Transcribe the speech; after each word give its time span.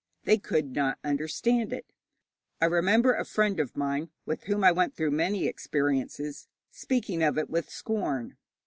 They 0.23 0.39
could 0.39 0.73
not 0.73 0.97
understand 1.03 1.71
it. 1.71 1.85
I 2.59 2.65
remember 2.65 3.13
a 3.13 3.23
friend 3.23 3.59
of 3.59 3.77
mine 3.77 4.09
with 4.25 4.45
whom 4.45 4.63
I 4.63 4.71
went 4.71 4.95
through 4.95 5.11
many 5.11 5.45
experiences 5.45 6.47
speaking 6.71 7.21
of 7.21 7.37
it 7.37 7.51
with 7.51 7.69
scorn. 7.69 8.35